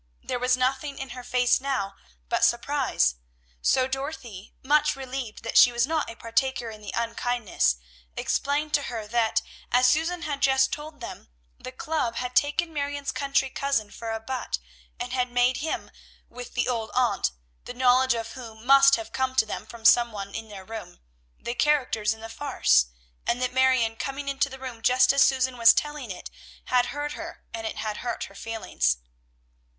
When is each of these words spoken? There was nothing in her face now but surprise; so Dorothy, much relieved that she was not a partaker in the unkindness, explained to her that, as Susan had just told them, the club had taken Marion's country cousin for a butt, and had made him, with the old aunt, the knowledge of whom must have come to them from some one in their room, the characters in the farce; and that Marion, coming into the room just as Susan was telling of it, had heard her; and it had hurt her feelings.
There 0.23 0.39
was 0.39 0.57
nothing 0.57 0.97
in 0.97 1.09
her 1.09 1.23
face 1.23 1.61
now 1.61 1.93
but 2.27 2.43
surprise; 2.43 3.17
so 3.61 3.87
Dorothy, 3.87 4.51
much 4.63 4.95
relieved 4.95 5.43
that 5.43 5.59
she 5.59 5.71
was 5.71 5.85
not 5.85 6.09
a 6.09 6.15
partaker 6.15 6.71
in 6.71 6.81
the 6.81 6.91
unkindness, 6.97 7.75
explained 8.17 8.73
to 8.73 8.81
her 8.81 9.05
that, 9.05 9.43
as 9.71 9.85
Susan 9.85 10.23
had 10.23 10.41
just 10.41 10.73
told 10.73 11.01
them, 11.01 11.29
the 11.59 11.71
club 11.71 12.15
had 12.15 12.35
taken 12.35 12.73
Marion's 12.73 13.11
country 13.11 13.51
cousin 13.51 13.91
for 13.91 14.11
a 14.11 14.19
butt, 14.19 14.57
and 14.99 15.13
had 15.13 15.31
made 15.31 15.57
him, 15.57 15.91
with 16.29 16.55
the 16.55 16.67
old 16.67 16.89
aunt, 16.95 17.29
the 17.65 17.73
knowledge 17.75 18.15
of 18.15 18.31
whom 18.31 18.65
must 18.65 18.95
have 18.95 19.13
come 19.13 19.35
to 19.35 19.45
them 19.45 19.67
from 19.67 19.85
some 19.85 20.11
one 20.11 20.33
in 20.33 20.47
their 20.49 20.65
room, 20.65 20.99
the 21.37 21.53
characters 21.53 22.11
in 22.11 22.21
the 22.21 22.27
farce; 22.27 22.87
and 23.27 23.39
that 23.39 23.53
Marion, 23.53 23.95
coming 23.95 24.27
into 24.29 24.49
the 24.49 24.57
room 24.57 24.81
just 24.81 25.13
as 25.13 25.21
Susan 25.21 25.59
was 25.59 25.75
telling 25.75 26.09
of 26.11 26.17
it, 26.17 26.31
had 26.65 26.87
heard 26.87 27.11
her; 27.11 27.43
and 27.53 27.67
it 27.67 27.75
had 27.75 27.97
hurt 27.97 28.23
her 28.23 28.33
feelings. 28.33 28.97